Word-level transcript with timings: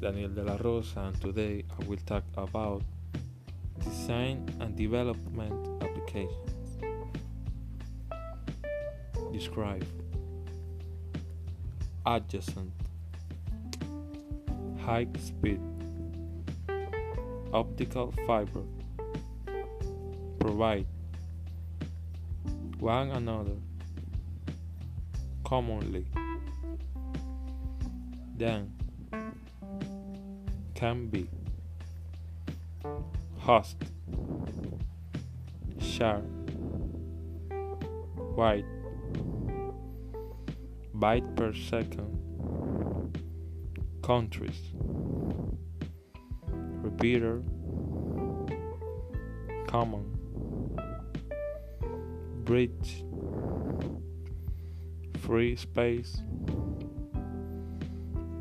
Daniel 0.00 0.34
de 0.34 0.42
la 0.42 0.56
Rosa 0.56 1.00
and 1.00 1.20
today 1.20 1.62
I 1.78 1.84
will 1.84 1.98
talk 2.06 2.24
about 2.38 2.82
design 3.84 4.48
and 4.60 4.74
development 4.74 5.82
applications. 5.82 6.78
Describe. 9.30 9.84
Adjacent. 12.06 12.72
High 14.80 15.08
speed. 15.18 15.60
Optical 17.52 18.14
fiber. 18.26 18.62
Provide. 20.38 20.86
One 22.78 23.10
another. 23.10 23.58
Commonly. 25.44 26.06
Then 28.38 28.72
can 30.74 31.06
be. 31.08 31.28
Host. 33.38 33.76
Share. 35.80 36.22
Wide 38.36 38.64
byte 41.04 41.36
per 41.36 41.52
second. 41.52 42.10
Countries. 44.02 44.72
Repeater. 46.48 47.42
Common. 49.66 50.04
Bridge. 52.44 53.04
Free 55.18 55.56
space 55.56 56.22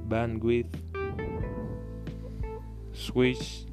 bandwidth 0.07 0.75
switch 2.93 3.65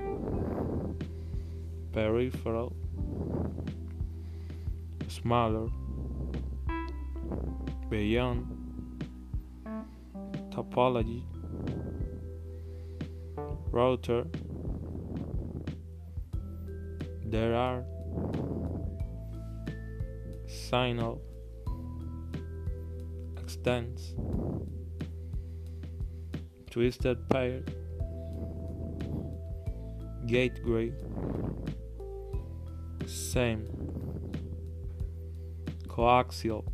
peripheral 1.93 2.75
smaller 5.09 5.69
beyond 7.91 8.47
topology 10.51 11.23
router. 13.73 14.25
There 17.25 17.55
are 17.55 17.85
signal 20.47 21.21
extends 23.37 24.15
twisted 26.71 27.29
pair 27.29 27.63
gateway 30.27 30.93
same 33.07 33.67
coaxial 35.89 36.65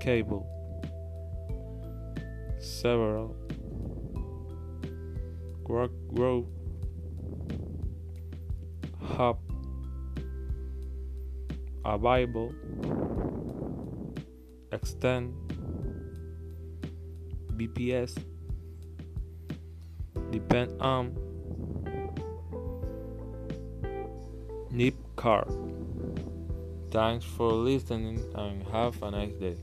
cable 0.00 0.44
several 2.58 3.36
grow 5.64 6.46
hub 9.00 9.38
available 11.84 12.52
extend 14.72 15.34
BPS 17.56 18.16
depend 20.30 20.80
on 20.80 21.16
NIC 24.70 24.94
card. 25.16 25.48
Thanks 26.90 27.24
for 27.24 27.52
listening 27.52 28.22
and 28.34 28.62
have 28.68 29.02
a 29.02 29.10
nice 29.10 29.32
day. 29.34 29.56